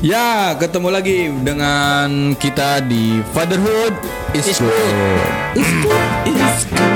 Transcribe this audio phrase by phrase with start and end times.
[0.00, 3.96] Ya, ketemu lagi dengan kita di Fatherhood
[4.36, 4.72] is, good.
[5.56, 6.04] Is good.
[6.28, 6.92] Is good.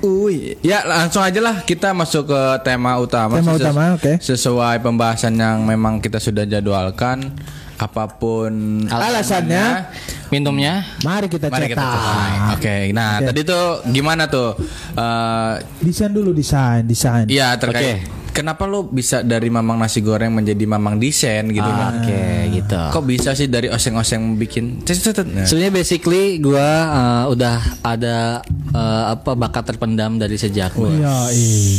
[0.00, 0.56] Uy.
[0.64, 3.36] Ya, langsung aja lah kita masuk ke tema utama.
[3.36, 4.16] Tema utama, oke.
[4.16, 7.36] Sesuai pembahasan yang memang kita sudah jadwalkan.
[7.80, 9.88] Apa pun Alasannya,
[10.28, 12.60] Minumnya Mari kita Mari cetak.
[12.60, 13.32] Oke, nah Oke.
[13.32, 14.52] tadi tuh gimana tuh?
[15.00, 17.24] Eh, Desain dulu desain, desain.
[17.24, 18.19] Iya terkait.
[18.30, 22.02] Kenapa lo bisa dari mamang nasi goreng menjadi mamang desain gitu kan?
[22.02, 22.22] Oke
[22.54, 24.86] gitu Kok bisa sih dari oseng-oseng bikin?
[24.86, 25.46] Nah.
[25.46, 30.90] Sebenarnya basically gua uh, udah ada uh, apa bakat terpendam dari sejak gua.
[30.90, 31.78] Iya, ih.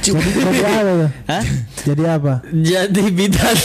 [0.00, 1.10] Jadi, jadi apa tuh?
[1.28, 1.44] Hah?
[1.84, 2.32] Jadi apa?
[2.48, 3.56] Jadi bidan.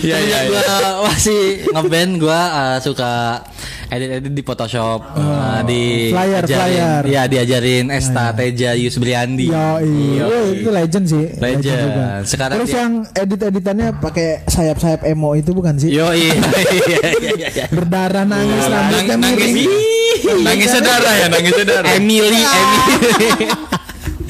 [0.00, 0.38] Iya iya.
[0.46, 0.48] iya.
[0.48, 3.42] gua masih ngeband gua uh, suka
[3.90, 7.02] edit-edit di Photoshop uh, di Flyer, flyer.
[7.02, 9.50] Iya, diajarin Esta Teja Yus Briandi.
[9.50, 10.24] Yo, iya.
[10.54, 11.24] itu legend sih.
[11.36, 11.78] Legend.
[11.82, 12.06] juga.
[12.22, 15.90] Sekarang Terus dia- yang edit-editannya pakai sayap-sayap emo itu bukan sih?
[15.90, 16.34] Yo iya
[16.86, 17.64] iya iya iya.
[17.68, 20.42] Berdarah nangis Nang- rambutnya nangis, miring.
[20.46, 21.86] nangis saudara ya, nangis saudara.
[21.90, 23.46] Emily, Emily.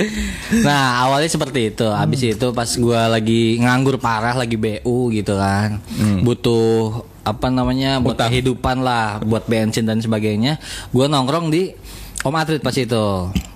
[0.66, 1.84] nah awalnya seperti itu.
[1.84, 5.84] Habis itu pas gua lagi nganggur parah, lagi BU gitu kan,
[6.24, 10.56] butuh apa namanya buat kehidupan lah, buat bensin dan sebagainya.
[10.90, 11.72] Gua nongkrong di
[12.20, 13.04] Om Atrit pas itu.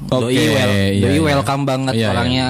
[0.05, 1.21] Doi, Oke, wel, iya, doi iya.
[1.21, 2.09] welcome banget Iya, iya.
[2.13, 2.47] orangnya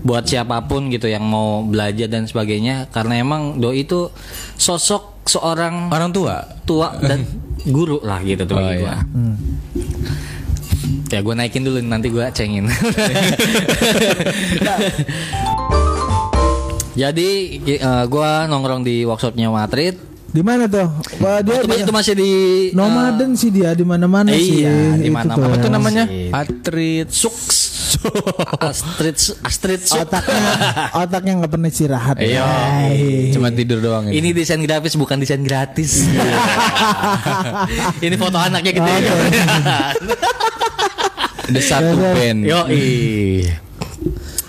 [0.00, 2.86] buat siapa pun gitu yang mau belajar dan sebagainya.
[2.90, 4.10] Karena emang Doi itu
[4.54, 6.46] sosok seorang Orang tua.
[6.62, 7.26] tua dan
[7.66, 8.78] guru lah gitu tuh Oh, bagi iya.
[8.78, 8.94] gua.
[11.10, 12.70] Ya gue naikin dulu nanti gue cengin.
[16.94, 17.28] Jadi
[17.66, 20.09] eh, gua nongkrong di workshopnya Matrit.
[20.30, 20.86] Di mana tuh?
[21.18, 22.30] Wah, dia, Itu, dia itu masih di
[22.70, 24.62] nomaden sih dia di mana-mana sih.
[24.62, 25.42] Iya, di tuh.
[25.42, 26.04] Apa tuh namanya?
[26.06, 26.30] Asik.
[26.30, 27.70] Atrit Suks.
[28.62, 29.80] Astrid Astrid.
[30.00, 30.52] Otaknya
[30.94, 32.16] otaknya nggak pernah istirahat.
[32.22, 32.46] Iya.
[33.34, 36.06] Cuma tidur doang Ini desain grafis bukan desain gratis.
[38.04, 38.90] Ini foto anaknya gitu.
[41.50, 42.46] The satu band.
[42.46, 42.60] Yo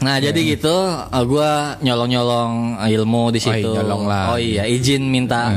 [0.01, 3.69] Nah jadi gitu, uh, gua nyolong-nyolong ilmu di situ.
[3.69, 4.33] iya, nyolong lah.
[4.33, 5.53] Oh iya, izin minta.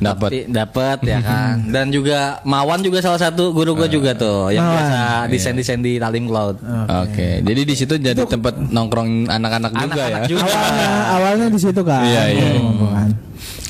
[0.00, 0.28] Dapat.
[0.28, 1.64] Tapi dapat ya kan.
[1.72, 4.76] Dan juga Mawan juga salah satu guru gua juga tuh yang Mawan.
[4.76, 5.00] biasa
[5.32, 6.60] desain-desain di Talim Cloud.
[7.06, 10.20] Oke, jadi di situ jadi tempat nongkrong anak-anak juga ya.
[10.20, 10.44] Anak-anak juga.
[10.44, 12.02] Awalnya awalnya di situ kan.
[12.04, 12.48] Iya, iya.
[12.60, 13.08] Kan.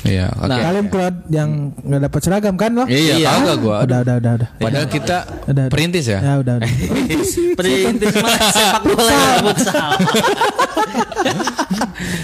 [0.01, 0.49] Iya, oke.
[0.49, 2.83] Nah, Kalian Claude yang nggak dapat seragam kan lo?
[2.85, 3.29] Iya, Iya.
[3.31, 3.75] kagak gua.
[3.81, 4.49] Udah udah udah udah.
[4.57, 5.65] Padahal kita Udah, udah.
[5.69, 6.19] perintis ya.
[6.19, 6.69] Ya udah udah.
[7.59, 9.89] Perintis mah sepak bola ya, futsal.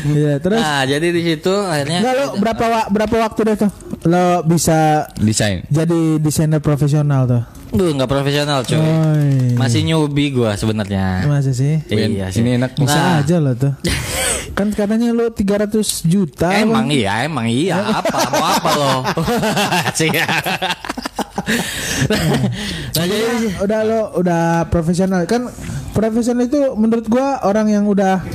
[0.07, 3.71] Iya, terus Nah, jadi di situ akhirnya Enggak lo berapa wa- berapa waktu deh tuh
[4.05, 5.61] lo bisa Desain.
[5.67, 7.43] jadi desainer profesional tuh?
[7.77, 8.75] Duh, nggak profesional cuy.
[8.75, 9.53] Oi.
[9.53, 11.29] Masih newbie gua sebenarnya.
[11.29, 11.77] Masa sih?
[11.88, 12.41] Iya sih.
[12.41, 12.73] Ini enak.
[12.73, 13.21] Bisa Nah.
[13.21, 13.73] aja lo tuh.
[14.57, 16.49] kan katanya lo 300 juta.
[16.49, 16.91] Emang Bang.
[16.97, 17.77] iya, emang iya.
[17.93, 19.05] Apa mau apa lo?
[19.93, 20.09] Sih.
[20.09, 20.25] nah,
[23.05, 23.17] jadi
[23.61, 25.47] udah lo udah profesional kan
[25.93, 28.25] profesional itu menurut gua orang yang udah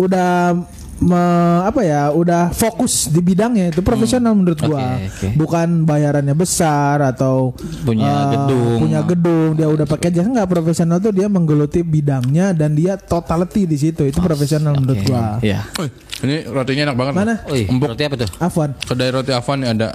[0.00, 0.56] udah
[1.04, 1.20] me-
[1.62, 5.36] apa ya udah fokus di bidangnya itu profesional menurut gua oke.
[5.36, 7.52] bukan bayarannya besar atau
[7.84, 8.78] Punya eh, gedung.
[8.80, 13.64] punya gedung dia udah pakai jasa nggak profesional tuh dia menggeluti bidangnya dan dia totality
[13.64, 15.60] di situ itu profesional menurut gua Iya.
[15.76, 15.90] Wih,
[16.22, 17.12] ini rotinya enak banget.
[17.14, 17.78] mana Empuk.
[17.84, 18.28] berarti apa tuh?
[18.38, 19.88] Afwan Kedai roti Avan nih ada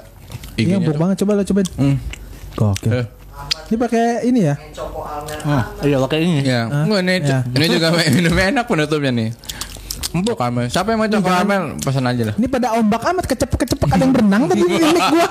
[0.54, 0.76] ini IG-nya.
[0.78, 1.00] empuk tuh.
[1.00, 1.96] banget coba lo cobain Hmm.
[2.52, 2.90] Gokil.
[2.92, 3.06] Eh.
[3.66, 4.54] ini pakai ini ya
[5.80, 6.44] Iya, kayak ini.
[6.44, 7.38] Ya, Nggak, ini, Ya.
[7.48, 9.28] ini juga minumnya enak penutupnya nih.
[10.10, 10.66] Empuk karamel.
[10.66, 11.62] Siapa yang mau coba karamel?
[11.78, 12.34] Pesan aja lah.
[12.34, 15.28] ini pada ombak amat kecepek-kecepek ada yang berenang tadi di mic gua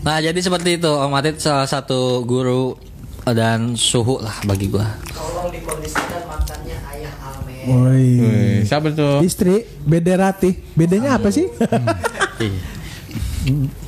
[0.00, 0.88] Nah, jadi seperti itu.
[0.88, 2.72] Om Atit salah satu guru
[3.28, 4.88] dan suhu lah bagi gua.
[5.12, 7.68] Tolong dikondisikan makannya ayah Almen.
[7.68, 8.08] Woi.
[8.64, 9.20] Siapa tuh?
[9.20, 10.56] Istri Bederati.
[10.74, 11.46] Bedanya apa sih?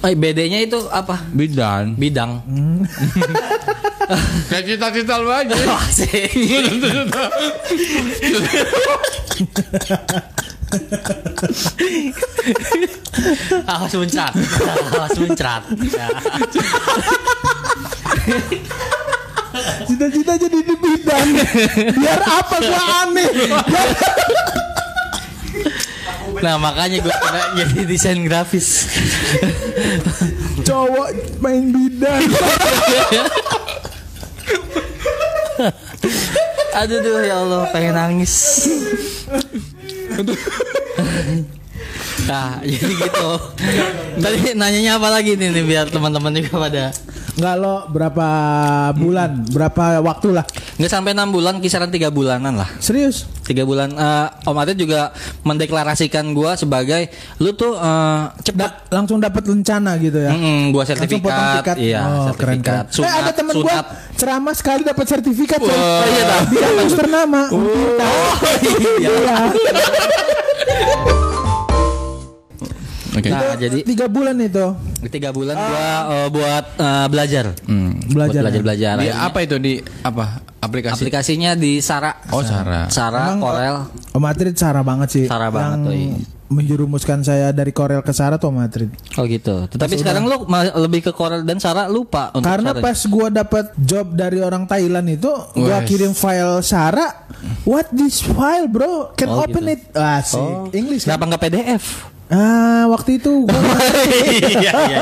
[0.00, 1.28] Eh, BD-nya itu apa?
[1.28, 1.92] Bidan.
[2.00, 2.40] Bidang.
[4.49, 5.53] Kayak cita-cita lu aja.
[13.69, 14.32] Awas muncrat.
[14.97, 15.62] Awas muncrat.
[19.85, 21.29] Cita-cita jadi di bidang.
[21.93, 23.29] Biar apa gua aneh.
[26.41, 28.88] Nah, makanya gua kena jadi desain grafis.
[30.64, 32.32] Cowok main bidang.
[36.82, 38.66] Aduh duh ya Allah pengen nangis.
[42.28, 43.30] nah jadi gitu.
[44.18, 46.84] Tadi nanyanya apa lagi nih, nih biar teman-teman juga pada
[47.32, 48.26] Enggak lo berapa
[48.93, 50.44] bulan, berapa waktu lah?
[50.76, 52.69] Nggak sampai enam bulan, kisaran tiga bulanan lah.
[52.76, 53.25] Serius?
[53.43, 53.88] Tiga bulan.
[53.90, 57.08] Eh, Om Atit juga mendeklarasikan gua sebagai
[57.40, 58.61] lu tuh eh, cepet.
[58.61, 60.31] Da- langsung dapat lencana gitu ya.
[60.31, 61.76] Mm-mm, gua Langsung potong sertifikat.
[61.81, 62.84] Iya, oh, keren keren.
[62.84, 62.84] sertifikat.
[63.00, 63.87] eh ada temen gua sunat.
[64.14, 65.58] ceramah sekali dapat sertifikat.
[65.58, 66.44] Wah, iya, tahu.
[66.52, 67.40] Dia ternama.
[67.49, 67.64] Oh,
[69.00, 69.37] Iya.
[73.12, 73.29] Oke.
[73.29, 74.67] Nah, jadi tiga bulan itu
[75.06, 77.44] tiga bulan gua eh, buat eh, belajar.
[77.62, 77.93] Hmm.
[78.06, 78.41] belajar.
[78.41, 78.94] Buat belajar belajar.
[78.97, 80.25] Di apa itu di apa
[80.59, 80.97] aplikasi?
[80.99, 82.17] Aplikasinya di Sara.
[82.29, 82.88] Oh, Sara.
[82.88, 83.76] Sara, Emang, Corel.
[84.11, 85.25] Om Atrit Sarah banget sih.
[85.26, 86.14] Sarah banget Yang tuh, iya.
[86.49, 88.88] menjerumuskan saya dari Korel ke Sarah tuh Om Atrit.
[89.14, 89.67] Oh gitu.
[89.67, 92.81] Tetapi sekarang lu ma- lebih ke Corel dan Sara lupa untuk Karena Sara.
[92.81, 95.87] pas gua dapat job dari orang Thailand itu, gua Wes.
[95.87, 97.29] kirim file Sarah.
[97.62, 99.12] What this file, bro?
[99.12, 99.75] Can Oh, open gitu.
[99.75, 99.81] it?
[99.93, 100.38] Asik.
[100.38, 100.70] Oh.
[100.70, 101.05] English.
[101.05, 101.17] Kan?
[101.17, 101.85] Kenapa nggak PDF?
[102.32, 103.52] Ah, waktu itu gua
[104.40, 105.00] Iya iya iya.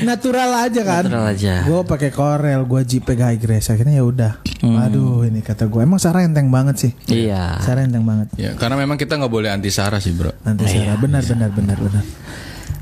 [0.00, 1.04] natural aja kan.
[1.04, 1.54] Natural aja.
[1.68, 3.68] Gua pakai Corel, gua JPEG high res.
[3.68, 4.32] Akhirnya ya udah.
[4.64, 4.80] Hmm.
[4.80, 5.84] Aduh, ini kata gua.
[5.84, 6.92] Emang Sarah enteng banget sih.
[7.12, 7.60] Iya.
[7.60, 8.32] Sarah enteng banget.
[8.40, 10.32] Ya, karena memang kita nggak boleh anti Sarah sih, Bro.
[10.40, 12.04] Nanti Sarah benar benar benar benar.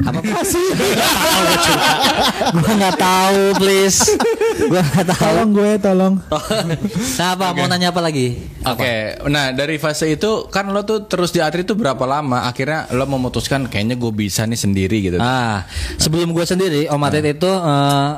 [0.00, 0.66] Apa sih?
[2.52, 4.00] Gua nggak tahu, please.
[4.68, 5.20] Gua nggak tahu.
[5.22, 6.14] Tolong gue, tolong.
[7.22, 8.34] Nah, apa mau nanya apa lagi?
[8.66, 12.48] Oke, nah dari fase itu kan lo tuh terus di Atri tuh berapa lama?
[12.48, 15.18] Akhirnya lo memutuskan kayaknya gue bisa nih sendiri gitu.
[15.22, 15.64] Ah,
[15.96, 18.10] sebelum gua sendiri, Om Atit itu eh,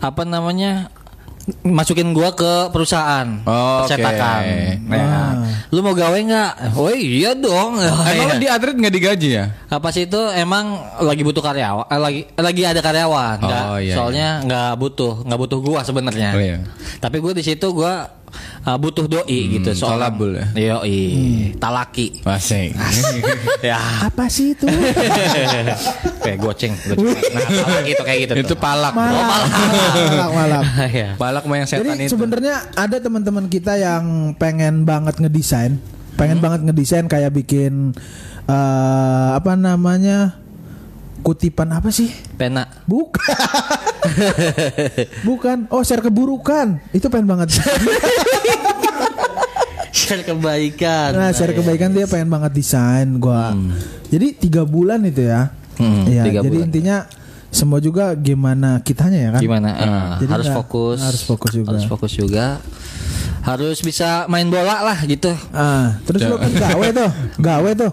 [0.00, 0.92] apa namanya?
[1.62, 4.42] Masukin gua ke perusahaan Oh, percetakan.
[4.86, 6.52] Nah, lu mau gawe nggak?
[6.76, 7.78] Oh iya dong.
[7.80, 9.44] Emang lo di Atri nggak digaji ya?
[9.66, 13.64] Apa sih itu emang lagi butuh karyawan, eh, lagi lagi ada karyawan, nggak?
[13.70, 16.30] Oh, iya, soalnya nggak butuh, nggak butuh gua sebenarnya.
[16.34, 16.58] Oh, iya.
[16.98, 18.19] Tapi gua di situ gua
[18.64, 20.46] uh, butuh doi gitu, soalnya solabul ya?
[20.54, 20.76] Iya,
[21.56, 22.22] talaki.
[22.22, 22.74] Masih.
[23.70, 23.78] ya.
[24.06, 24.64] Apa sih itu?
[26.24, 27.16] Kayak goceng, goceng.
[27.32, 28.32] Nah, talaki itu kayak gitu.
[28.40, 28.58] itu tuh.
[28.58, 28.92] palak.
[28.92, 29.26] malam,
[30.30, 30.62] malam.
[30.90, 31.14] Iya.
[31.16, 32.12] Palak mah yang setan Jadi itu.
[32.12, 35.78] sebenarnya ada teman-teman kita yang pengen banget ngedesain,
[36.14, 36.44] pengen Hmm.
[36.44, 37.92] banget ngedesain kayak bikin
[38.44, 40.39] eh apa namanya
[41.20, 42.08] kutipan apa sih?
[42.34, 42.66] Pena.
[42.84, 43.20] Bukan.
[45.22, 45.68] Bukan.
[45.68, 46.80] Oh, share keburukan.
[46.90, 47.54] Itu pengen banget.
[49.90, 51.10] Share kebaikan.
[51.12, 53.50] Nah, share kebaikan dia pengen banget desain gua.
[54.06, 55.50] Jadi tiga bulan itu ya.
[55.76, 56.66] Hmm, Iya, tiga jadi bulan.
[56.66, 56.96] intinya
[57.50, 59.40] semua juga gimana kitanya ya kan?
[59.40, 59.68] Gimana?
[59.72, 60.98] Ah, Jadi harus nggak- fokus.
[61.02, 61.68] harus fokus juga.
[61.68, 62.46] Harus fokus juga.
[63.40, 65.32] Harus bisa main bola lah gitu.
[65.50, 67.10] Ah, terus lu kan gawe tuh,
[67.50, 67.90] gawe tuh.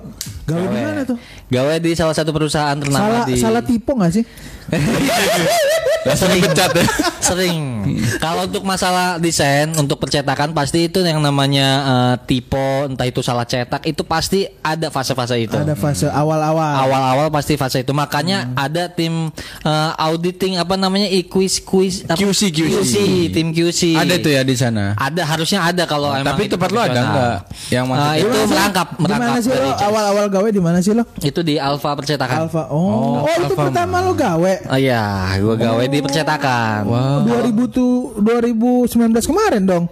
[0.47, 1.17] Gawe di mana tuh?
[1.51, 4.23] Gawe di salah satu perusahaan ternama Salah di salah tipe gak sih?
[6.05, 6.85] Langsung dipecat ya.
[7.27, 7.83] Sering.
[8.19, 13.43] Kalau untuk masalah desain untuk percetakan pasti itu yang namanya eh, tipe entah itu salah
[13.43, 15.55] cetak itu pasti ada fase-fase itu.
[15.55, 16.87] Ada fase awal-awal.
[16.87, 17.91] Awal-awal pasti fase itu.
[17.91, 19.31] Makanya ada tim
[19.63, 22.15] eh, auditing apa namanya quiz quiz apa?
[22.15, 22.93] QC, QC.
[23.31, 23.97] tim QC.
[23.97, 24.95] Ada itu ya di sana.
[24.95, 27.11] Ada harusnya ada kalau emang Tapi itu tempat lo ada profesional.
[27.11, 27.37] nggak?
[27.67, 30.93] Yang maksudnya itu merangkap, Di mana merangkap sih lo dari awal-awal gawe di mana sih
[30.95, 31.03] lo?
[31.17, 32.37] itu di Alfa percetakan.
[32.47, 32.63] Alfa.
[32.71, 34.53] Oh, oh, itu Alfa pertama lo gawe.
[34.71, 35.03] Oh iya,
[35.43, 36.79] gua gawe di percetakan.
[36.85, 37.19] Wow.
[37.47, 39.85] 2000 tuh 2019 kemarin dong.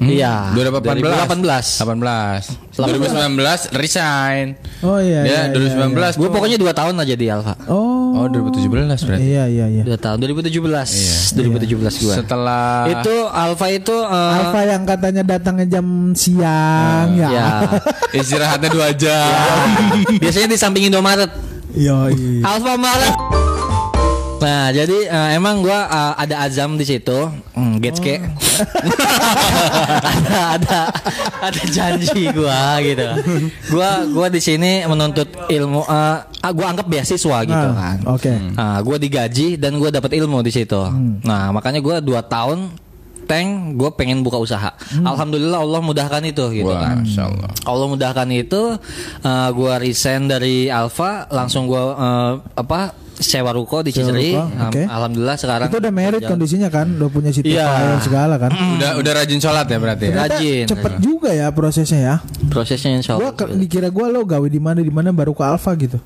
[0.00, 0.56] Iya.
[0.56, 0.96] 2018.
[0.96, 1.84] 2018.
[1.84, 2.80] 18.
[2.80, 4.56] 2019 resign.
[4.80, 5.20] Oh iya.
[5.20, 7.54] Ya, iya, iya, 2019 Gue pokoknya dua tahun aja di Alfa.
[7.60, 7.68] iya.
[7.68, 7.98] Oh.
[8.10, 9.22] Oh, 2017 berarti.
[9.22, 9.82] Iya iya iya.
[9.84, 10.56] Dua tahun 2017.
[10.56, 11.16] Iya.
[11.36, 12.14] 2017 gua.
[12.16, 17.28] Setelah Itu Alfa itu eh, Alfa yang katanya datangnya jam siang ya.
[17.28, 17.48] ya.
[18.20, 19.66] istirahatnya 2 jam.
[20.16, 21.30] Biasanya di samping Indomaret.
[21.76, 22.40] Iya iya.
[22.48, 23.14] Alfa Maret.
[24.40, 28.16] Nah, jadi eh, emang gua eh, ada azam di situ, hmm, Getske.
[30.00, 30.80] ada ada
[31.40, 33.06] ada janji gua gitu.
[33.68, 37.96] Gua gua di sini menuntut ilmu ah, gua anggap beasiswa gitu Ah, kan.
[38.08, 38.32] Oke.
[38.32, 40.80] Nah, gua digaji dan gua dapat ilmu di situ.
[40.80, 41.20] Hmm.
[41.20, 42.72] Nah, makanya gua dua tahun
[43.28, 44.74] tank gue pengen buka usaha.
[44.90, 45.06] Hmm.
[45.06, 47.06] Alhamdulillah Allah mudahkan itu gitu Wah, kan.
[47.06, 47.50] Allah.
[47.62, 48.74] Allah mudahkan itu
[49.22, 52.90] uh, gua resign dari Alfa langsung gua uh, apa
[53.20, 54.32] sewa ruko di Sewa Ciseri.
[54.32, 54.82] ruko, Am- oke.
[54.82, 57.68] Alhamdulillah sekarang Itu udah merit kondisinya kan, udah punya situ Iya.
[57.68, 58.50] file segala kan.
[58.76, 60.04] Udah udah rajin sholat ya berarti.
[60.04, 60.10] ya?
[60.10, 60.64] Ternyata Rajin.
[60.66, 62.14] Cepet juga ya prosesnya ya.
[62.46, 63.36] prosesnya insya Gua Allah.
[63.36, 66.00] ke- dikira gua lo gawe di mana di mana baru ke Alfa gitu.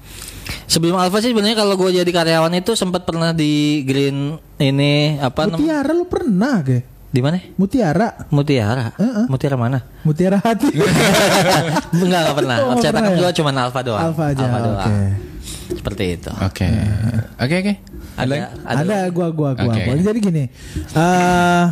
[0.67, 5.47] Sebelum Alfa sih sebenarnya kalau gue jadi karyawan itu sempat pernah di Green ini apa?
[5.47, 6.83] Mutiara lo pernah ke?
[7.09, 7.39] Di mana?
[7.55, 8.27] Mutiara.
[8.29, 8.91] Mutiara.
[8.93, 9.25] Heeh.
[9.25, 9.79] Mutiara mana?
[10.03, 10.67] Mutiara hati.
[11.95, 12.57] enggak, enggak pernah.
[12.61, 13.21] Oh, Percetakan pernah ya?
[13.21, 14.03] gua cuma Alfa doang.
[14.05, 14.45] Alfa aja.
[14.45, 14.67] doang.
[14.75, 14.99] Oke.
[15.71, 16.31] Seperti itu.
[16.31, 16.69] Oke.
[17.41, 17.75] Oke oke.
[18.15, 19.75] Ada, Ada, gua gua gua.
[19.75, 19.95] Gua.
[19.97, 20.45] Jadi gini.
[20.95, 21.65] eh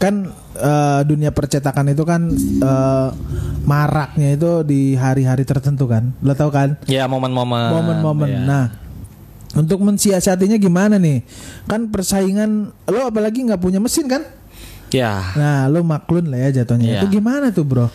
[0.00, 0.14] kan
[0.56, 2.30] eh, dunia percetakan itu kan
[2.62, 3.08] eh,
[3.66, 6.14] maraknya itu di hari-hari tertentu kan.
[6.22, 6.78] Lo tau kan?
[6.86, 7.70] Ya momen-momen.
[7.70, 8.28] Momen-momen.
[8.30, 8.40] ya.
[8.46, 8.66] Nah,
[9.50, 11.26] Untuk mensiasatinya gimana nih?
[11.66, 14.22] Kan persaingan lo apalagi nggak punya mesin kan?
[14.90, 15.22] Ya.
[15.38, 16.86] Nah, lo maklun lah ya jatuhnya.
[16.86, 17.00] Iya.
[17.02, 17.86] Itu gimana tuh, Bro?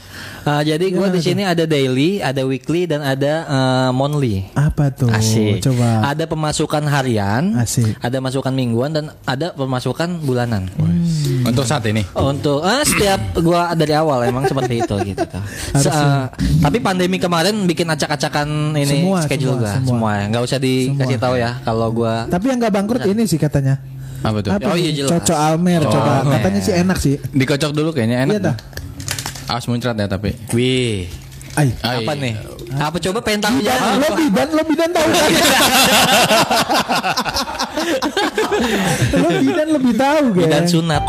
[0.45, 4.47] Uh, jadi gue di sini ada daily, ada weekly dan ada uh, monthly.
[4.55, 5.11] Apa tuh?
[5.11, 5.59] Asik.
[5.65, 6.13] Coba.
[6.15, 7.97] Ada pemasukan harian, Asik.
[7.99, 10.71] ada masukan mingguan dan ada pemasukan bulanan.
[11.45, 12.01] Untuk saat ini.
[12.13, 15.25] Untuk ah, setiap gua dari awal emang seperti itu gitu.
[15.25, 15.43] tuh.
[15.77, 16.29] Se- uh,
[16.61, 19.89] tapi pandemi kemarin bikin acak-acakan ini Semua, schedule semua, gua semua.
[19.89, 20.11] semua.
[20.29, 23.81] Nggak usah dikasih tahu ya kalau gua Tapi yang nggak bangkrut ini sih katanya.
[24.25, 24.51] Apa tuh?
[24.51, 25.09] Apa Oh, iya, jelas.
[25.13, 26.11] Cocok Almer coba.
[26.27, 27.15] Katanya sih enak sih.
[27.29, 28.31] Dikocok dulu kayaknya enak.
[28.31, 28.55] Iya dah.
[29.45, 30.33] Awas muncrat ya tapi.
[30.51, 31.05] Wih.
[31.53, 31.71] Ay.
[31.79, 32.01] Ay.
[32.01, 32.33] Apa nih?
[32.75, 33.95] Apa coba pengen tahu Ya, ya?
[33.95, 35.31] lo bidan, lo bidan tahu kan?
[39.15, 40.67] lo bidan lebih tahu Dan geng.
[40.67, 41.03] sunat.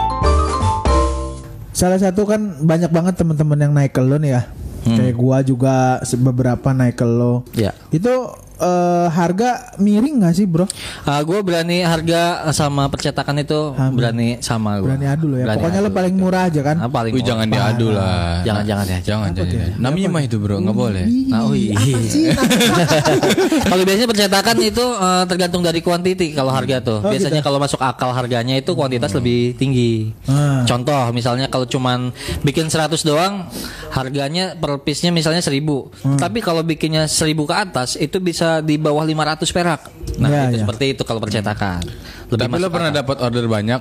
[1.72, 4.42] Salah satu kan banyak banget teman-teman yang naik ke lo nih ya.
[4.86, 5.74] Kayak gua juga
[6.14, 7.42] beberapa naik ke lo.
[7.52, 7.74] Ya.
[7.90, 10.64] Itu eh, harga miring gak sih bro?
[11.06, 14.88] Uh, gue berani harga sama percetakan itu berani sama gue.
[14.90, 15.46] Berani adu lo ya.
[15.54, 16.76] Pokoknya lo paling murah aja kan?
[16.80, 17.30] Ah, paling Wih, murah.
[17.30, 18.42] jangan diadu lah.
[18.42, 18.98] Jangan, jangan ya.
[19.04, 19.52] Jangan, jangan.
[19.52, 19.70] jangan.
[19.80, 21.04] Namanya mah itu bro, nggak boleh.
[21.30, 21.74] Ah, oh iya.
[23.70, 26.98] kalau biasanya percetakan itu eh, tergantung dari kuantiti kalau harga tuh.
[27.04, 30.12] Oh, biasanya kalau masuk akal harganya itu kuantitas lebih tinggi.
[30.26, 30.64] Ah.
[30.64, 32.10] Contoh misalnya kalau cuman
[32.42, 33.46] bikin 100 doang
[33.92, 35.62] harganya per piece-nya misalnya 1000.
[36.02, 36.18] Hmm.
[36.18, 39.80] Tapi kalau bikinnya 1000 ke atas itu bisa di bawah 500 perak.
[40.16, 40.62] Nah, Ya, itu ya.
[40.64, 41.82] seperti itu kalau percetakan.
[42.26, 43.80] Lebih Tapi lo pernah dapat order banyak?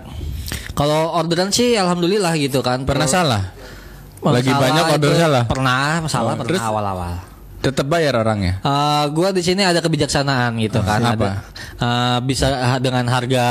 [0.72, 2.84] Kalau orderan sih alhamdulillah gitu kan.
[2.84, 3.44] Pernah Per- salah?
[4.20, 5.44] Masalah Lagi banyak order salah?
[5.46, 6.62] Pernah, masalah Oh, pernah terus?
[6.62, 7.14] awal-awal.
[7.66, 8.62] Tetap bayar orangnya.
[8.62, 11.02] Eh, gua di sini ada kebijaksanaan gitu kan.
[11.02, 11.14] apa?
[11.18, 11.32] Ada
[11.76, 13.48] eh, bisa dengan harga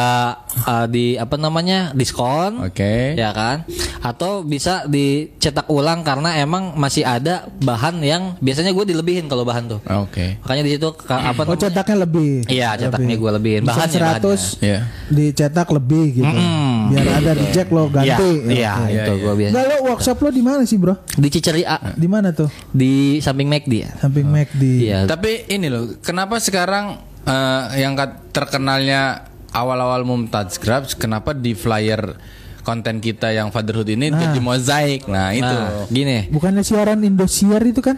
[0.54, 3.18] eh, di apa namanya diskon, Oke.
[3.18, 3.66] ya kan?
[3.99, 9.66] Atau bisa dicetak ulang karena emang masih ada bahan yang biasanya gue dilebihin kalau bahan
[9.66, 9.80] tuh.
[9.99, 10.38] Oke.
[10.40, 11.62] Makanya di situ apa Oh namanya?
[11.66, 12.33] cetaknya lebih.
[12.47, 13.62] Iya, cetaknya gue lebihin.
[13.66, 14.78] Bahannya 100 Iya.
[15.11, 16.38] dicetak lebih gitu.
[16.84, 16.92] Mm-mm.
[16.92, 18.30] Biar ada reject lo Iya, ganti.
[18.50, 18.92] iya, Oke.
[18.92, 19.50] itu gue biasa.
[19.50, 20.94] Enggak lo workshop lo di mana sih bro?
[21.08, 22.48] Di Ciceri A, Di mana tuh?
[22.68, 23.90] di samping McD ya.
[23.96, 24.62] Samping McD.
[24.80, 24.98] Iya.
[25.04, 27.96] Tapi ini loh, kenapa sekarang eh, yang
[28.30, 32.18] terkenalnya awal-awal Mumtaz Grabs, kenapa di flyer
[32.60, 35.04] konten kita yang fatherhood ini jadi mozaik?
[35.06, 35.44] Nah itu.
[35.44, 36.26] Nah, gini.
[36.28, 37.96] Bukannya siaran Indosiar itu kan?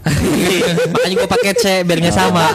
[0.92, 2.46] Makanya gue pakai C biar nggak sama.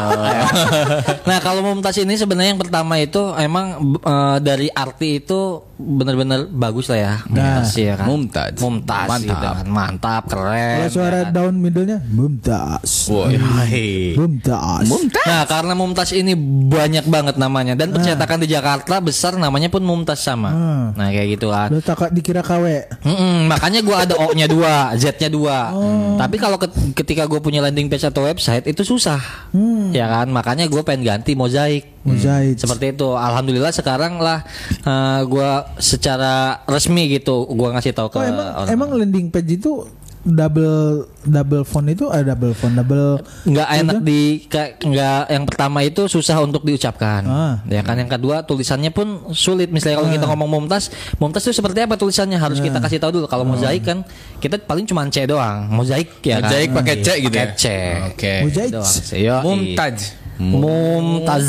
[1.30, 6.88] nah kalau Mumtaz ini sebenarnya yang pertama itu emang eh, dari arti itu benar-benar bagus
[6.88, 7.14] lah ya.
[7.26, 8.08] Mumtaz ya kan.
[8.08, 8.52] Mumtaz.
[8.58, 9.22] Mumtaz Mantap.
[9.22, 9.66] gitu kan.
[9.66, 10.76] Mantap, keren.
[10.78, 11.34] Kalau suara ya kan.
[11.34, 12.92] down middle-nya Mumtaz.
[13.08, 13.36] Woi.
[14.20, 14.88] Mumtaz.
[15.22, 16.34] Nah karena Mumtaz ini
[16.66, 20.50] banyak banget namanya dan percetakan di Jakarta besar namanya pun Mumtaz sama.
[20.50, 20.86] Hmm.
[20.94, 21.70] Nah kayak gitu kan.
[21.70, 22.66] Lo tak dikira KW.
[23.02, 25.72] Mm-mm, makanya gua ada O-nya dua, Z-nya dua.
[25.72, 26.16] Oh.
[26.16, 29.20] Tapi kalau ket- ketika gue punya landing page atau website itu susah,
[29.52, 29.92] Hmm.
[29.92, 30.28] ya kan?
[30.28, 31.95] Makanya gue pengen ganti mozaik.
[32.06, 32.56] Mozaik.
[32.56, 33.08] Seperti itu.
[33.12, 34.46] Alhamdulillah sekarang lah
[34.80, 36.34] eh, gua secara
[36.64, 38.68] resmi gitu gua ngasih tahu ke Oh emang orang.
[38.70, 39.90] emang landing page itu
[40.26, 45.80] double double font itu ada double font double nggak enak di kayak nggak yang pertama
[45.82, 47.54] itu susah untuk diucapkan Ah.
[47.64, 51.78] ya kan yang kedua tulisannya pun sulit misalnya kalau kita ngomong mumtaz mumtaz itu seperti
[51.80, 54.02] apa tulisannya harus kita kasih tahu dulu kalau mozaik kan
[54.36, 57.46] kita paling cuma C doang mozaik ya kan Mozaik pakai C gitu ya?
[57.46, 57.66] Pakai C
[58.10, 58.34] Oke.
[58.42, 58.70] Mozaik.
[58.72, 58.94] doang.
[59.14, 59.42] Yoi.
[59.46, 59.98] Mumtaz.
[60.40, 61.48] Mumtaz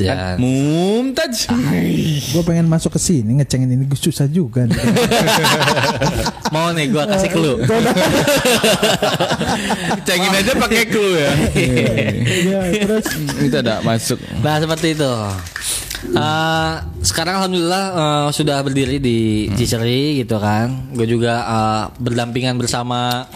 [0.00, 0.36] ya?
[0.36, 1.48] Mumtaz.
[2.28, 4.76] gue pengen masuk ke sini ngecengin ini gue susah juga nih.
[6.54, 7.60] mau nih gua kasih clue
[10.06, 11.32] Cengin aja pakai clue ya.
[12.24, 13.06] Iya, terus
[13.40, 14.18] Itu ada masuk.
[14.40, 15.12] Nah seperti itu.
[15.98, 20.94] Eh, sekarang alhamdulillah eh, sudah berdiri di Ciceri gitu kan.
[20.94, 23.26] Gue juga eh, berdampingan bersama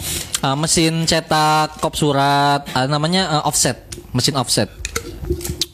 [0.41, 3.83] eh, mesin cetak kop surat, eh, namanya eh, offset,
[4.15, 4.71] mesin offset.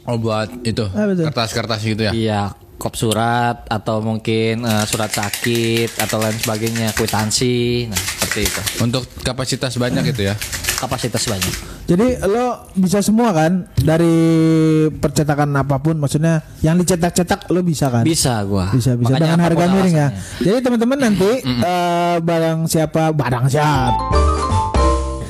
[0.10, 2.12] Oh buat itu Ah, kertas-kertas gitu ya.
[2.12, 2.42] Iya,
[2.76, 7.86] kop surat atau mungkin eh, surat sakit atau lain sebagainya, kwitansi.
[7.86, 8.62] Nah seperti itu.
[8.80, 10.36] Untuk kapasitas banyak itu ya.
[10.76, 11.54] Kapasitas banyak.
[11.86, 14.14] jadi lo bisa semua kan dari
[14.88, 18.70] percetakan apa pun maksudnya yang dicetak-cetak lo bisa kan Bisa gua.
[18.70, 20.08] bisa bisa Makanya dengan harga miring ya
[20.40, 24.39] jadi teman-teman nanti eh, barang siapa barang siapa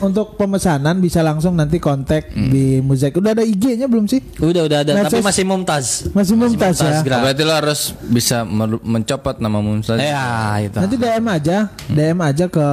[0.02, 4.78] untuk pemesanan bisa langsung nanti kontak di Mozaik udah ada IG-nya belum sih Udah udah
[4.82, 5.86] ada, tapi Medsos- masih mumtaz.
[6.10, 7.20] masih mumtaz ya Grab.
[7.22, 8.44] Berarti lo harus bisa
[8.80, 9.96] mencopot nama Mumtaz.
[9.96, 10.26] Ya
[10.60, 10.78] itu.
[10.78, 12.68] Nanti DM aja, DM aja ke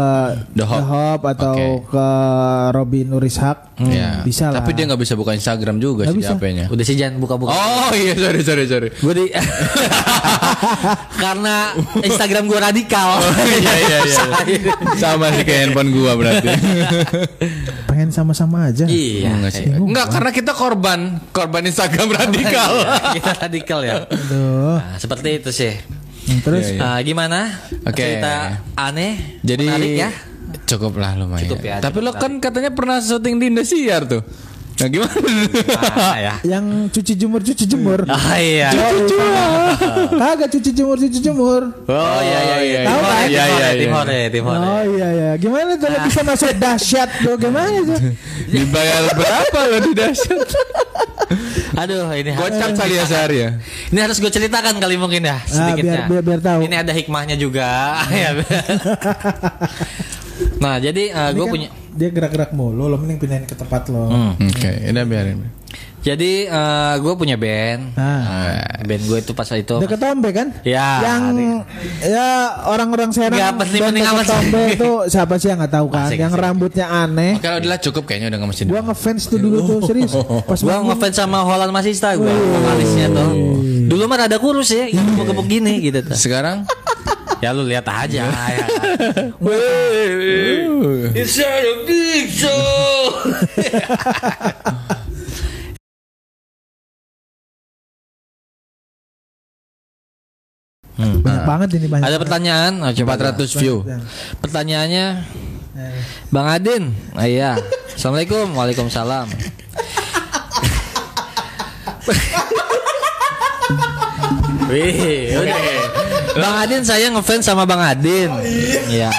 [0.52, 0.82] The The Hop.
[0.82, 1.90] Hop atau Oke.
[1.90, 2.08] ke
[2.72, 3.58] Robin Nurishak.
[3.78, 4.22] Ya.
[4.22, 4.60] Bisa lah.
[4.60, 6.64] Tapi dia nggak bisa buka Instagram juga Nggak sih HP-nya.
[6.68, 7.50] Udah sih jangan buka-buka.
[7.50, 8.88] Oh iya sorry sorry sorry.
[8.94, 9.24] Gue di
[11.22, 13.20] karena Instagram gue radikal.
[13.36, 14.24] Iya iya iya.
[15.02, 16.48] Sama sih kayak handphone gua berarti.
[17.86, 18.84] pengen sama-sama aja.
[18.84, 19.32] Iya.
[19.34, 19.64] Enggak sih.
[19.66, 19.76] iya.
[19.78, 22.70] Enggak karena kita korban, korban Instagram radikal.
[23.16, 23.94] Kita radikal ya.
[24.04, 24.76] Aduh.
[24.78, 25.72] Nah, seperti itu sih.
[26.26, 26.90] Hmm, Terus Iya, iya.
[26.90, 27.38] Ah, gimana?
[27.86, 28.02] Oke.
[28.02, 28.32] Cerita
[28.74, 30.10] aneh, Jadi menarik ya.
[30.66, 31.46] cukup lah lumayan.
[31.46, 34.22] Cukup ya, Tapi cukup lo kan katanya pernah syuting di Indosiar tuh.
[34.76, 35.16] Nah gimana?
[35.96, 36.34] Ah, ya.
[36.44, 38.04] yang cuci jemur cuci jemur.
[38.06, 38.68] Ah, iya.
[40.12, 41.72] Kagak cuci jemur cuci jemur.
[41.88, 42.80] Oh iya iya iya.
[42.84, 43.24] Tahu kan?
[43.24, 43.80] Iya, iya, Hore, iya.
[43.80, 44.60] tim Hore, tim Hore.
[44.60, 45.30] Oh iya ya.
[45.40, 47.34] Gimana tuh lo bisa masuk dahsyat tuh?
[47.40, 47.98] Gimana tuh?
[48.46, 50.44] Dibayar berapa lo di dahsyat?
[51.76, 53.50] Aduh, ini harus Gocap kali ya sehari ya.
[53.90, 56.04] Ini harus gue ceritakan kali mungkin ya sedikitnya.
[56.06, 56.60] biar- biar- biar tahu.
[56.68, 57.66] Ini ada hikmahnya juga.
[60.58, 62.86] Nah, jadi eh, Ini gue kan punya dia gerak-gerak mulu.
[62.86, 64.08] Lo mending pindahin ke tempat lo.
[64.08, 64.32] Hmm.
[64.36, 65.38] Oke, udah biarin.
[66.06, 66.46] Jadi
[67.02, 67.98] gue punya band.
[67.98, 69.74] Nah, Band gue itu pas itu.
[69.82, 70.54] deket Tombe kan?
[70.62, 71.66] Ya, Yang
[71.98, 72.28] ya
[72.70, 74.30] orang-orang Serang dan amat deket sih.
[74.30, 76.06] Tombe itu siapa sih yang nggak tahu kan?
[76.06, 76.44] Asik, yang asik.
[76.46, 77.42] rambutnya aneh.
[77.42, 78.62] Kalau udah cukup kayaknya udah gak mesti.
[78.70, 80.14] Gua ngefans tuh dulu tuh serius.
[80.46, 83.30] Pas Gue ngefans sama Holland Masista gue vokalisnya tuh.
[83.86, 86.14] Dulu mah rada kurus ya, yang gebuk-gebuk gini gitu tuh.
[86.14, 86.62] Sekarang
[87.44, 88.66] Ya lu lihat aja ya.
[89.40, 91.12] Uh.
[91.12, 92.56] It's a big show.
[100.96, 102.08] banyak banget ini banyak.
[102.08, 102.72] Ada pertanyaan?
[102.80, 103.84] Oh, coba 400 view.
[104.40, 105.06] Pertanyaannya
[105.76, 105.92] Eh,
[106.32, 107.52] Bang Adin, ah, iya.
[107.92, 109.28] Assalamualaikum, waalaikumsalam.
[114.72, 116.05] Wih, udah.
[116.42, 118.28] Bang Adin saya ngefans sama Bang Adin.
[118.90, 119.10] Iya.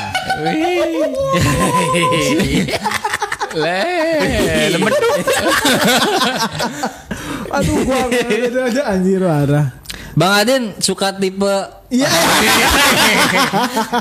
[3.57, 3.81] Le,
[4.77, 5.15] lemeduk.
[7.47, 7.97] Aduh gua
[8.69, 9.73] aja anjir warah.
[10.17, 12.03] Bang Adin suka tipe Iya.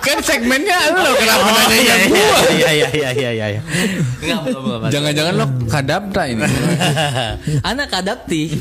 [0.03, 2.39] kan segmennya lo kenapa Oh, nanya iya, yang iya, gua?
[2.51, 3.61] iya iya iya iya iya iya.
[4.91, 6.43] Jangan-jangan lo kadapta ini.
[7.71, 8.59] Anak adapti.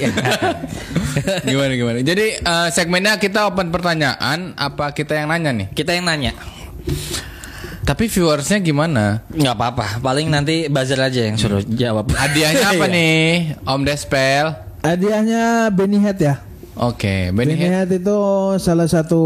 [1.49, 1.97] gimana gimana?
[2.05, 5.67] Jadi eh, segmennya kita open pertanyaan apa kita yang nanya nih?
[5.73, 6.37] Kita yang nanya.
[7.81, 9.25] Tapi viewersnya gimana?
[9.29, 12.13] Nggak apa-apa, paling nanti buzzer aja yang suruh jawab.
[12.13, 12.93] Hadiahnya apa Iya.
[12.93, 13.25] nih?
[13.63, 14.53] Om Despel.
[14.81, 16.35] Hadiahnya Benny Head ya.
[16.75, 18.19] Oke, Benny Benny Head itu
[18.59, 19.21] salah satu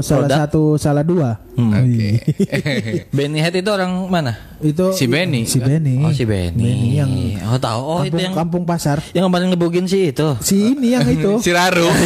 [0.00, 0.38] salah Produk?
[0.40, 1.36] satu salah dua.
[1.52, 2.16] Oke.
[3.16, 4.32] Benny Head itu orang mana?
[4.56, 5.44] Itu Si Benny.
[5.44, 6.00] Si Benny.
[6.00, 6.56] Oh si Benny.
[6.56, 7.12] Benny yang
[7.44, 7.80] Oh tahu.
[7.84, 9.04] Oh kampung, itu yang kampung pasar.
[9.12, 10.32] yang kemarin ngebugin sih itu.
[10.40, 11.36] Si ini yang itu.
[11.40, 11.88] si Raru.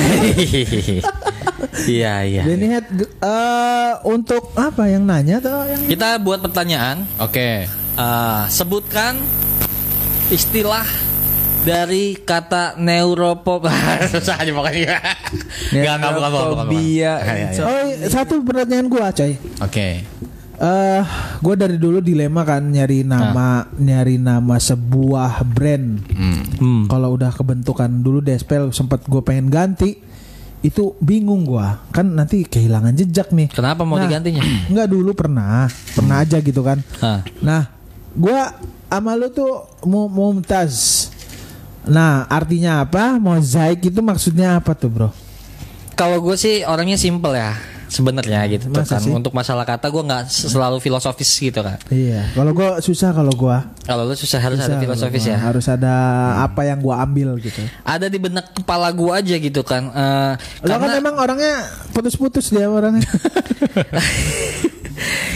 [1.82, 2.42] Iya iya.
[2.44, 7.02] Benny Head eh, untuk apa yang nanya atau yang Kita buat pertanyaan.
[7.18, 7.66] Oke.
[7.96, 9.18] Eh, sebutkan
[10.28, 10.84] istilah
[11.62, 13.66] dari kata neuropop.
[14.12, 14.98] Susah aja pokoknya.
[15.70, 16.66] Enggak enggak bukan bukan bukan.
[17.62, 19.38] Oh, satu pertanyaan gua, coy.
[19.58, 19.88] Oke.
[20.54, 21.02] Eh,
[21.40, 25.98] gue dari dulu dilema kan nyari nama, nyari nama sebuah brand.
[26.54, 26.86] Hmm.
[26.86, 29.98] Kalau udah kebentukan dulu Despel sempat gue pengen ganti,
[30.60, 31.82] itu bingung gua.
[31.90, 33.50] Kan nanti kehilangan jejak nih.
[33.50, 34.38] Kenapa mau Nah, digantinya?
[34.70, 36.78] Enggak dulu pernah, pernah aja gitu kan.
[36.98, 37.26] Hah.
[37.38, 37.66] Nah,
[38.14, 38.54] gua
[38.86, 41.10] sama lu tuh mu- mumtaz.
[41.88, 43.18] Nah, artinya apa?
[43.18, 45.08] Mozaik itu maksudnya apa tuh, Bro?
[45.98, 47.54] Kalau gue sih orangnya simple ya
[47.92, 49.04] sebenarnya gitu Masa kan.
[49.04, 49.12] sih?
[49.12, 51.76] Untuk masalah kata gue nggak selalu filosofis gitu kan.
[51.92, 53.68] Iya, kalau gua susah kalau gua.
[53.84, 55.36] Kalau lu susah harus Susah ada filosofis ya.
[55.36, 55.92] Harus ada
[56.40, 57.60] apa yang gua ambil gitu.
[57.84, 59.92] Ada di benak kepala gue aja gitu kan.
[59.92, 60.32] Eh,
[60.64, 63.04] Lo kan karena emang orangnya putus-putus dia orangnya.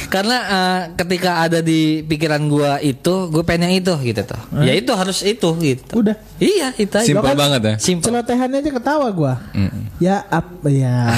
[0.07, 4.41] karena eh, ketika ada di pikiran gue itu, gue pengen yang itu gitu tuh.
[4.63, 6.01] Ya itu harus itu gitu.
[6.01, 6.17] Udah.
[6.39, 7.07] Iya itu aja.
[7.07, 7.75] Simple banget ya.
[7.77, 8.07] Simple.
[8.07, 9.35] Celotehannya aja ketawa gua.
[9.99, 11.09] Ya apa ya.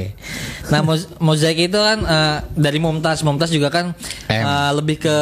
[0.72, 3.92] nah mo- mozaik itu kan eh, dari Mumtaz Mumtaz juga kan
[4.26, 4.42] M.
[4.42, 5.16] eh, lebih ke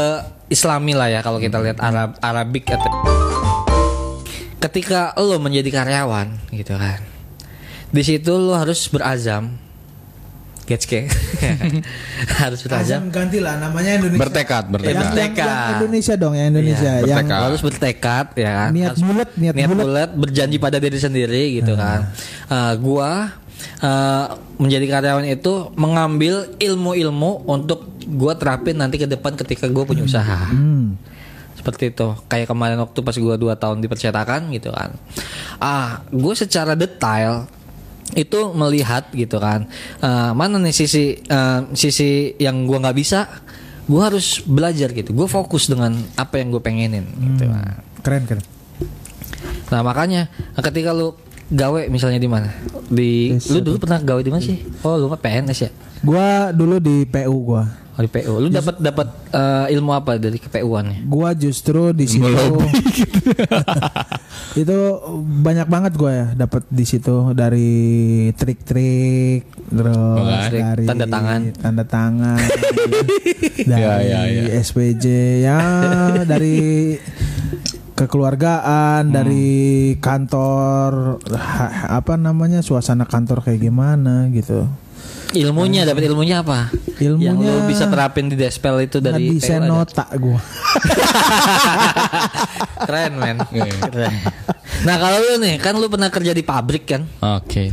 [0.47, 2.93] Islami lah ya kalau kita lihat Arab Arabik atau
[4.63, 7.03] ketika lo menjadi karyawan gitu kan
[7.91, 9.59] di situ lo harus berazam
[10.63, 11.11] Getske
[12.41, 14.23] harus berazam ganti lah namanya Indonesia.
[14.23, 14.95] Bertekad, bertekad.
[14.95, 15.43] yang, Bertekad.
[15.43, 16.91] yang Indonesia dong, yang Indonesia.
[17.03, 17.35] Yang bertekad.
[17.35, 20.11] Lo harus bertekad ya kan niat Harus- bulat, niat, niat bulat.
[20.15, 22.15] berjanji pada diri sendiri gitu kan.
[22.47, 23.11] Eh, gua
[23.81, 24.25] eh,
[24.57, 30.47] menjadi karyawan itu mengambil ilmu-ilmu untuk gua terapin nanti ke depan ketika gua punya usaha.
[30.49, 30.95] Hmm.
[31.53, 32.15] Seperti itu.
[32.27, 34.95] Kayak kemarin waktu pas gua dua tahun di percetakan gitu kan.
[35.59, 37.47] Ah, gue secara detail
[38.13, 39.65] itu melihat gitu kan.
[39.99, 43.21] eh, mana nih sisi eh, sisi yang gua nggak bisa
[43.83, 47.83] gue harus belajar gitu gue fokus dengan apa yang gue pengenin gitu Hmm.
[48.03, 48.45] Keren keren.
[49.75, 51.19] Nah makanya ketika lu
[51.53, 52.49] gawe misalnya di mana?
[52.89, 54.57] Di lu dulu pernah gawe di mana sih?
[54.81, 55.71] Oh lu mah PNS ya?
[56.01, 57.65] Gua dulu di PU gua.
[57.93, 58.41] Oh, di PU.
[58.41, 60.99] Lu dapat dapat eh, ilmu apa dari KPU-an ya?
[61.05, 62.25] Gua justru di situ
[64.53, 64.77] itu
[65.39, 67.73] banyak banget gua ya dapat di situ dari
[68.33, 70.51] trik-trik terus Bukan.
[70.53, 71.41] dari Tanda tangan.
[71.57, 73.17] tanda tangan dari
[73.83, 74.45] Ya, ya, ya.
[74.59, 75.05] SPJ
[75.43, 75.59] ya
[76.25, 76.97] dari
[77.95, 84.69] kekeluargaan dari kantor ha- apa namanya suasana kantor kayak gimana gitu
[85.33, 86.69] Ilmunya dapat ilmunya apa?
[87.01, 89.65] Yang lu Ilmunya- bisa terapin di Despel itu dari ada?
[89.65, 90.37] nota gua
[92.85, 93.37] Keren men.
[93.49, 93.73] Iya.
[93.81, 94.15] Keren.
[94.85, 97.03] Nah kalau lu nih kan lu pernah kerja di pabrik kan?
[97.41, 97.73] Oke.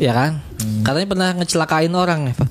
[0.00, 0.40] Ya kan?
[0.80, 2.48] Katanya pernah ngecelakain orang nih Pak.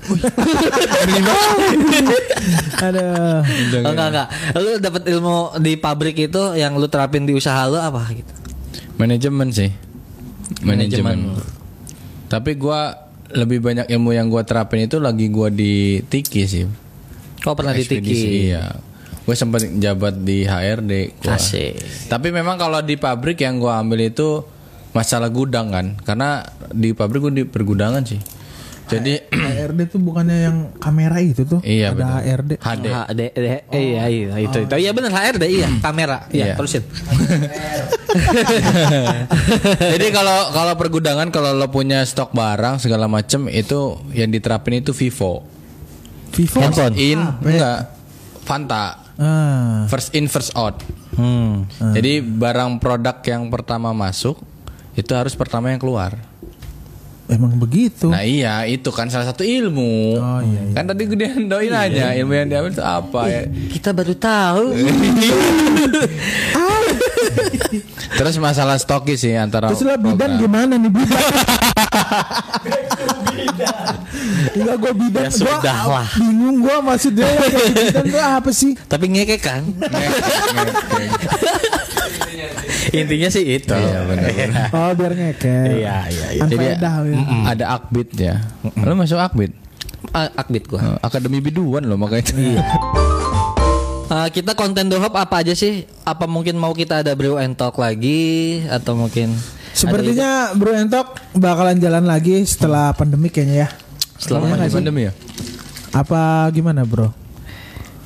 [2.78, 3.42] ada
[3.82, 4.28] Oh, enggak enggak.
[4.54, 8.32] Lu dapat ilmu di pabrik itu yang lu terapin di usaha lu apa gitu?
[8.96, 9.70] Manajemen sih.
[10.62, 11.34] Manajemen.
[11.34, 11.42] Manajemen.
[12.30, 16.66] Tapi gua lebih banyak ilmu yang gua terapin itu lagi gua di Tiki sih.
[17.42, 18.50] Kau pernah di Tiki?
[18.50, 18.78] Iya.
[19.20, 21.22] Gue sempat jabat di HRD.
[21.22, 21.38] Gua.
[21.38, 21.78] Asik.
[22.10, 24.42] Tapi memang kalau di pabrik yang gua ambil itu
[24.90, 28.20] masalah gudang kan, karena di pabrik gue di pergudangan sih.
[28.90, 32.10] Jadi HRD tuh bukannya yang kamera itu tuh iya ada betul.
[32.26, 32.86] HRD HD.
[32.90, 34.74] HD, eh, iya iya itu itu.
[34.74, 36.26] Iya benar HRD iya, kamera.
[36.34, 36.54] Iya, Iya.
[36.58, 36.82] terusin.
[39.94, 44.90] Jadi kalau kalau pergudangan kalau lo punya stok barang segala macem itu yang diterapin itu
[44.90, 45.46] Vivo.
[46.34, 46.98] Vivo Handphone.
[46.98, 47.94] In enggak
[48.42, 49.06] Fanta.
[49.22, 50.82] ah First in first out.
[51.14, 51.70] Hmm.
[51.94, 54.34] Jadi barang produk yang pertama masuk
[54.92, 56.14] itu harus pertama yang keluar.
[57.30, 60.18] emang begitu Nah iya itu kan salah satu ilmu.
[60.18, 60.74] Oh, iya, iya.
[60.74, 61.14] Kan tadi gue
[61.46, 63.42] doin aja ilmu yang diambil itu apa ya.
[63.70, 64.64] Kita baru tahu.
[68.10, 70.42] Terus masalah stokis sih antara terus lo bidan program.
[70.42, 71.22] gimana nih bidan
[74.50, 76.06] Enggak gue bidan Ya gua sudah lah.
[76.18, 79.62] bingung gue maksudnya bidan tuh apa sih Tapi ngekek kan?
[82.92, 83.70] Intinya sih itu.
[83.70, 84.30] Iya benar.
[84.76, 86.42] oh biar ngekek Iya, iya, iya.
[86.44, 86.90] Jadi ya.
[87.00, 88.34] mm, ada akbit ya.
[88.76, 89.52] Lo masuk akbit?
[90.10, 90.78] Akbit gua.
[90.80, 92.32] Eh, Akademi biduan loh makanya.
[94.08, 95.86] Ah, kita konten dohop apa aja sih?
[96.02, 99.30] Apa mungkin mau kita ada brew and talk lagi atau mungkin
[99.70, 103.68] sepertinya Bro Entok bakalan jalan lagi setelah pandemi kayaknya ya
[104.18, 104.74] Setelah Iya sih?
[104.74, 105.12] pandemi ya.
[105.90, 107.10] apa gimana bro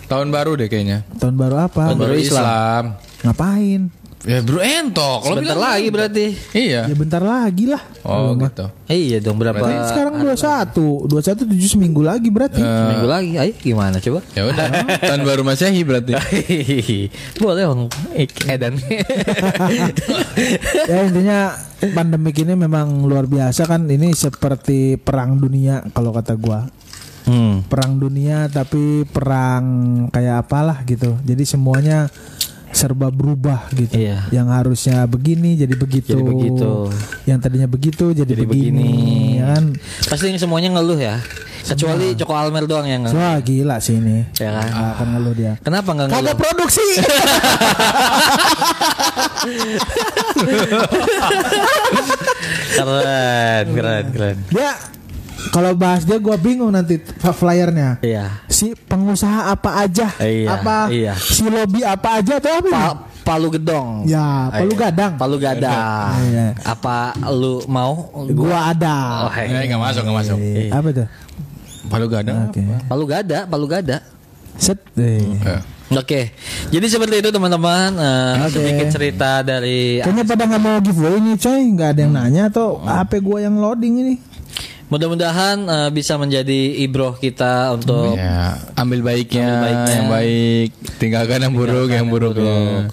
[0.04, 1.08] Tahun baru deh kayaknya.
[1.16, 2.44] tahun baru apa Tahun baru Baru Islam.
[2.44, 2.84] Islam.
[3.24, 3.80] ngapain
[4.24, 5.20] Ya bro entok.
[5.28, 6.24] Lo sebentar bilang- lagi berarti?
[6.56, 6.88] Iya.
[6.88, 8.64] ya bentar lagi lah Oh gitu.
[8.88, 9.60] Eh, iya dong berapa?
[9.60, 13.36] Kan sekarang 21 21 7 seminggu lagi berarti Seminggu lagi.
[13.36, 14.20] Ayo gimana coba?
[14.32, 14.64] Ya udah.
[14.96, 16.16] Tahun baru Masehi berarti.
[17.44, 17.82] Boleh bang.
[18.48, 18.74] Edan.
[20.88, 21.52] ya intinya
[21.92, 26.64] pandemik ini memang luar biasa kan ini seperti perang dunia kalau kata gua
[27.28, 27.68] hmm.
[27.68, 29.64] perang dunia tapi perang
[30.08, 32.08] kayak apalah gitu jadi semuanya
[32.74, 34.26] serba berubah gitu Iya.
[34.28, 36.90] yang harusnya begini jadi begitu Jadi begitu.
[37.24, 39.38] yang tadinya begitu jadi, Jadi begini, begini.
[39.38, 39.64] ya kan
[40.04, 41.16] Pasti ini semuanya ngeluh ya.
[41.64, 43.16] Kecuali Joko Almer doang yang ngeluh.
[43.16, 44.68] wah gila sih ini Ya kan?
[44.68, 46.20] Ah, akan ngeluh dia Kenapa nggak ngeluh?
[46.20, 46.84] kagak produksi
[52.74, 54.36] Keren, keren, keren.
[54.50, 54.72] dia
[55.50, 58.44] kalau bahas dia gua bingung nanti flyernya Iya.
[58.46, 61.12] si pengusaha apa aja Iya, apa iya.
[61.12, 64.04] si lobby apa aja atau apa Pa- Palu Gedong.
[64.04, 64.80] ya Palu Iya.
[64.82, 66.12] Gadang Palu Gadang.
[66.22, 66.46] Iya.
[66.60, 66.96] Apa
[67.30, 68.12] lu mau?
[68.30, 69.48] gua ada Oh, hai.
[69.48, 70.38] Eh nggak masuk nggak masuk.
[70.38, 71.08] Eh, apa tuh
[71.84, 72.48] Palu gadang.
[72.48, 73.98] oke Palu Gada, Palu Gada.
[74.56, 75.20] set eh.
[75.20, 75.60] Eh.
[75.94, 76.32] Oke,
[76.72, 77.92] jadi seperti itu teman-teman.
[77.92, 78.56] Eh, Oke.
[78.56, 80.00] Sedikit cerita dari.
[80.00, 83.54] kayaknya pada nggak mau giveaway nih coy nggak ada yang nanya atau HP gua yang
[83.54, 84.14] loading ini
[84.86, 89.92] Mudah-mudahan eh, bisa menjadi ibroh kita untuk Ya, ambil baiknya, Ambil baiknya.
[89.92, 90.68] yang baik,
[90.98, 92.88] tinggalkan yang buruk, yang buruknya.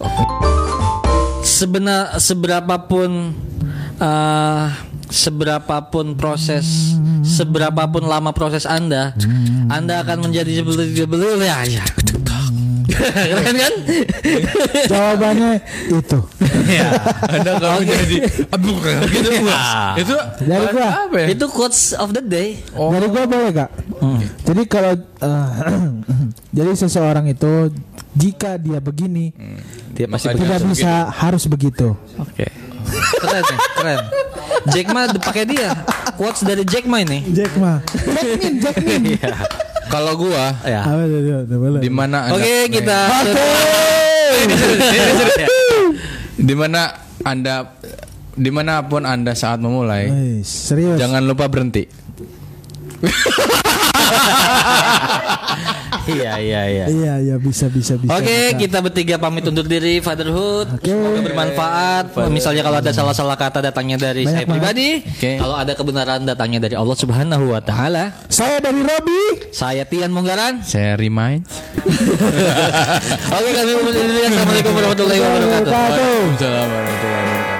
[1.41, 3.35] sebenar seberapapun
[3.97, 4.65] eh
[5.11, 9.11] seberapapun proses seberapapun lama proses anda
[9.67, 11.83] anda akan menjadi seperti belum ya ya
[12.91, 13.73] keren kan?
[14.87, 15.51] Jawabannya
[15.89, 16.19] itu.
[17.31, 18.15] Anda kamu jadi
[18.51, 18.77] aduh
[19.09, 19.29] gitu
[19.99, 20.89] Itu Dari gua.
[21.07, 21.27] apa ya?
[21.33, 22.59] itu quotes of the day.
[22.73, 23.69] Dari gua boleh kak
[24.45, 25.49] jadi kalau eh,
[26.57, 27.71] jadi seseorang itu
[28.11, 29.31] jika dia begini
[29.95, 31.95] dia masih tidak bisa harus begitu.
[32.19, 32.49] Oke.
[33.21, 33.99] Keren ya, keren.
[34.75, 35.71] Jack Ma pakai dia.
[36.19, 37.23] Quotes dari Jack Ma ini.
[37.31, 37.79] Jack ma.
[37.95, 39.01] Jackmin Jackmin
[39.91, 40.81] Kalau gua ya.
[41.77, 42.99] Di mana Anda- oke kita
[46.39, 46.81] di mana
[47.21, 47.55] Anda
[48.31, 50.95] di mana pun Anda saat memulai, Wih, serius?
[50.95, 51.83] jangan lupa berhenti.
[56.09, 56.85] Iya iya iya.
[56.89, 58.09] Iya iya bisa bisa bisa.
[58.09, 58.57] Oke, bisa.
[58.57, 60.81] kita bertiga pamit undur diri Fatherhood.
[60.81, 60.89] Oke.
[60.89, 62.05] Semoga bermanfaat.
[62.33, 65.37] Misalnya kalau ada salah-salah kata datangnya dari Banyak saya pribadi, Oke.
[65.37, 68.13] kalau ada kebenaran datangnya dari Allah Subhanahu wa taala.
[68.31, 69.53] Saya dari Robi.
[69.53, 70.65] Saya Tian Munggaran.
[70.65, 71.45] Saya remind.
[73.37, 74.21] Oke, kami undur diri.
[74.25, 75.69] Assalamualaikum warahmatullahi wabarakatuh.
[75.69, 75.99] Wabarakatuh.
[76.01, 77.50] Waalaikumsalam warahmatullahi